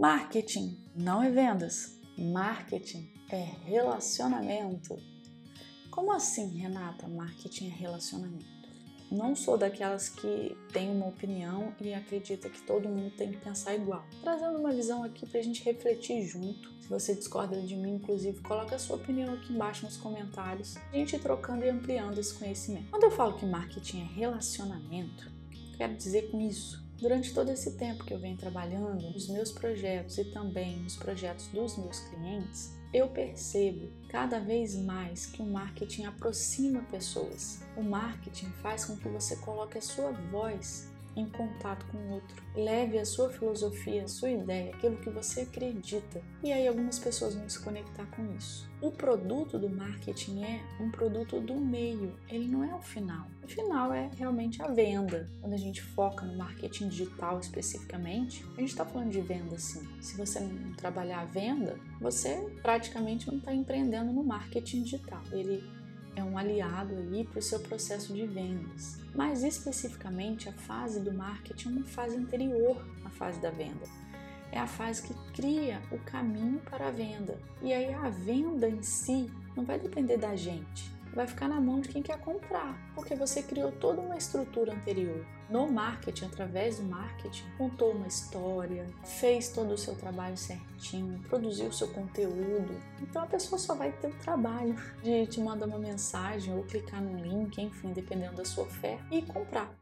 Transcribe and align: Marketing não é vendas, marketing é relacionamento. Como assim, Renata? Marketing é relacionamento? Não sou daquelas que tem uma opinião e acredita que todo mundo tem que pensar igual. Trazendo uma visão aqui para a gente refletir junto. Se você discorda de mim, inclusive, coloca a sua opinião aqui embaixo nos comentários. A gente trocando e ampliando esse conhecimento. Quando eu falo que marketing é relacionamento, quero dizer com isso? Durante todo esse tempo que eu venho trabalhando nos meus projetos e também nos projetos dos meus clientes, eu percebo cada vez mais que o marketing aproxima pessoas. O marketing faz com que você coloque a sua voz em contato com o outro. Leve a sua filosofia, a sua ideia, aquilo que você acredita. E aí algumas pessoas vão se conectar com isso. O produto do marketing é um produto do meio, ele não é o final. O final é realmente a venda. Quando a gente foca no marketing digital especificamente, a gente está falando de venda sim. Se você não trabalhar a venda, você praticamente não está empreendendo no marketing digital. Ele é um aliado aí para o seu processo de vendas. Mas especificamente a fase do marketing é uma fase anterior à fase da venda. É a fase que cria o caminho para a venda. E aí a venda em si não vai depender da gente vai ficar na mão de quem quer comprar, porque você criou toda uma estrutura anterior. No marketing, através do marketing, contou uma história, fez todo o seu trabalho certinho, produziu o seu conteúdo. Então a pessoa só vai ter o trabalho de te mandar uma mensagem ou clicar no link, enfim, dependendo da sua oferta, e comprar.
Marketing 0.00 0.78
não 0.96 1.22
é 1.22 1.30
vendas, 1.30 2.00
marketing 2.16 3.12
é 3.30 3.44
relacionamento. 3.66 4.98
Como 5.90 6.10
assim, 6.10 6.56
Renata? 6.56 7.06
Marketing 7.06 7.66
é 7.66 7.74
relacionamento? 7.74 8.46
Não 9.12 9.36
sou 9.36 9.58
daquelas 9.58 10.08
que 10.08 10.56
tem 10.72 10.90
uma 10.90 11.08
opinião 11.08 11.74
e 11.78 11.92
acredita 11.92 12.48
que 12.48 12.62
todo 12.62 12.88
mundo 12.88 13.14
tem 13.14 13.30
que 13.30 13.36
pensar 13.36 13.74
igual. 13.74 14.02
Trazendo 14.22 14.58
uma 14.58 14.72
visão 14.72 15.04
aqui 15.04 15.26
para 15.26 15.38
a 15.38 15.42
gente 15.42 15.62
refletir 15.62 16.26
junto. 16.26 16.72
Se 16.80 16.88
você 16.88 17.14
discorda 17.14 17.60
de 17.60 17.76
mim, 17.76 17.96
inclusive, 17.96 18.40
coloca 18.40 18.76
a 18.76 18.78
sua 18.78 18.96
opinião 18.96 19.34
aqui 19.34 19.52
embaixo 19.52 19.84
nos 19.84 19.98
comentários. 19.98 20.78
A 20.78 20.96
gente 20.96 21.18
trocando 21.18 21.62
e 21.62 21.68
ampliando 21.68 22.16
esse 22.16 22.32
conhecimento. 22.32 22.88
Quando 22.88 23.04
eu 23.04 23.10
falo 23.10 23.36
que 23.36 23.44
marketing 23.44 24.00
é 24.00 24.14
relacionamento, 24.14 25.30
quero 25.76 25.94
dizer 25.94 26.30
com 26.30 26.40
isso? 26.40 26.88
Durante 27.00 27.32
todo 27.32 27.50
esse 27.50 27.78
tempo 27.78 28.04
que 28.04 28.12
eu 28.12 28.18
venho 28.18 28.36
trabalhando 28.36 29.10
nos 29.10 29.26
meus 29.28 29.50
projetos 29.50 30.18
e 30.18 30.24
também 30.24 30.76
nos 30.80 30.96
projetos 30.96 31.46
dos 31.48 31.78
meus 31.78 31.98
clientes, 32.00 32.76
eu 32.92 33.08
percebo 33.08 33.88
cada 34.08 34.38
vez 34.38 34.76
mais 34.76 35.24
que 35.24 35.40
o 35.40 35.46
marketing 35.46 36.04
aproxima 36.04 36.82
pessoas. 36.90 37.62
O 37.74 37.82
marketing 37.82 38.50
faz 38.60 38.84
com 38.84 38.98
que 38.98 39.08
você 39.08 39.34
coloque 39.36 39.78
a 39.78 39.82
sua 39.82 40.12
voz 40.12 40.90
em 41.16 41.26
contato 41.26 41.86
com 41.86 41.98
o 41.98 42.10
outro. 42.12 42.42
Leve 42.54 42.98
a 42.98 43.04
sua 43.04 43.30
filosofia, 43.30 44.04
a 44.04 44.08
sua 44.08 44.30
ideia, 44.30 44.74
aquilo 44.74 44.96
que 44.96 45.10
você 45.10 45.42
acredita. 45.42 46.22
E 46.42 46.52
aí 46.52 46.66
algumas 46.66 46.98
pessoas 46.98 47.34
vão 47.34 47.48
se 47.48 47.60
conectar 47.60 48.06
com 48.06 48.34
isso. 48.36 48.68
O 48.80 48.90
produto 48.90 49.58
do 49.58 49.68
marketing 49.68 50.42
é 50.42 50.60
um 50.80 50.90
produto 50.90 51.40
do 51.40 51.54
meio, 51.54 52.16
ele 52.28 52.48
não 52.48 52.64
é 52.64 52.74
o 52.74 52.80
final. 52.80 53.26
O 53.44 53.48
final 53.48 53.92
é 53.92 54.10
realmente 54.16 54.62
a 54.62 54.68
venda. 54.68 55.28
Quando 55.40 55.52
a 55.52 55.58
gente 55.58 55.82
foca 55.82 56.24
no 56.24 56.36
marketing 56.36 56.88
digital 56.88 57.38
especificamente, 57.38 58.44
a 58.56 58.60
gente 58.60 58.70
está 58.70 58.84
falando 58.84 59.10
de 59.10 59.20
venda 59.20 59.58
sim. 59.58 59.86
Se 60.00 60.16
você 60.16 60.40
não 60.40 60.72
trabalhar 60.72 61.20
a 61.20 61.24
venda, 61.26 61.78
você 62.00 62.36
praticamente 62.62 63.26
não 63.28 63.38
está 63.38 63.52
empreendendo 63.52 64.12
no 64.12 64.24
marketing 64.24 64.82
digital. 64.82 65.22
Ele 65.30 65.62
é 66.16 66.22
um 66.22 66.36
aliado 66.36 66.94
aí 66.94 67.24
para 67.24 67.38
o 67.38 67.42
seu 67.42 67.60
processo 67.60 68.12
de 68.12 68.26
vendas. 68.26 68.98
Mas 69.14 69.42
especificamente 69.42 70.48
a 70.48 70.52
fase 70.52 71.00
do 71.00 71.12
marketing 71.12 71.68
é 71.68 71.72
uma 71.72 71.84
fase 71.84 72.16
anterior 72.16 72.84
à 73.04 73.10
fase 73.10 73.40
da 73.40 73.50
venda. 73.50 73.86
É 74.52 74.58
a 74.58 74.66
fase 74.66 75.02
que 75.02 75.14
cria 75.32 75.80
o 75.92 75.98
caminho 75.98 76.60
para 76.60 76.88
a 76.88 76.90
venda. 76.90 77.38
E 77.62 77.72
aí 77.72 77.92
a 77.94 78.08
venda 78.08 78.68
em 78.68 78.82
si 78.82 79.30
não 79.56 79.64
vai 79.64 79.78
depender 79.78 80.16
da 80.16 80.34
gente 80.34 80.99
vai 81.14 81.26
ficar 81.26 81.48
na 81.48 81.60
mão 81.60 81.80
de 81.80 81.88
quem 81.88 82.02
quer 82.02 82.18
comprar, 82.18 82.78
porque 82.94 83.14
você 83.14 83.42
criou 83.42 83.72
toda 83.72 84.00
uma 84.00 84.16
estrutura 84.16 84.72
anterior. 84.72 85.24
No 85.48 85.70
marketing, 85.70 86.26
através 86.26 86.78
do 86.78 86.84
marketing, 86.84 87.44
contou 87.58 87.92
uma 87.92 88.06
história, 88.06 88.86
fez 89.04 89.48
todo 89.48 89.74
o 89.74 89.78
seu 89.78 89.96
trabalho 89.96 90.36
certinho, 90.36 91.18
produziu 91.28 91.66
o 91.66 91.72
seu 91.72 91.88
conteúdo. 91.88 92.80
Então 93.00 93.22
a 93.22 93.26
pessoa 93.26 93.58
só 93.58 93.74
vai 93.74 93.90
ter 93.90 94.08
o 94.08 94.18
trabalho 94.18 94.76
de 95.02 95.26
te 95.26 95.40
mandar 95.40 95.66
uma 95.66 95.78
mensagem 95.78 96.54
ou 96.54 96.62
clicar 96.62 97.02
no 97.02 97.18
link, 97.18 97.60
enfim, 97.60 97.92
dependendo 97.92 98.36
da 98.36 98.44
sua 98.44 98.64
oferta, 98.64 99.04
e 99.10 99.22
comprar. 99.22 99.80